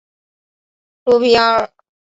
[1.03, 1.73] 卢皮阿克。